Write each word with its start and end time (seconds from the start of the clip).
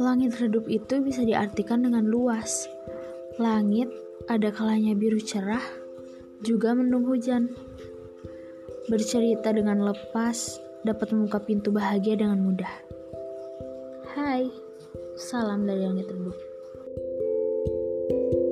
Langit 0.00 0.40
redup 0.40 0.64
itu 0.64 1.04
bisa 1.04 1.20
diartikan 1.20 1.84
dengan 1.84 2.08
luas. 2.08 2.64
Langit 3.36 3.92
ada 4.32 4.48
kalanya 4.48 4.96
biru 4.96 5.20
cerah, 5.20 5.60
juga 6.40 6.72
mendung 6.72 7.04
hujan. 7.04 7.52
Bercerita 8.88 9.52
dengan 9.52 9.84
lepas 9.84 10.56
dapat 10.88 11.12
membuka 11.12 11.44
pintu 11.44 11.68
bahagia 11.68 12.16
dengan 12.16 12.40
mudah. 12.40 12.72
Hai, 14.16 14.48
salam 15.20 15.68
dari 15.68 15.84
langit 15.84 16.08
redup. 16.08 16.38
thank 18.10 18.32
you 18.34 18.49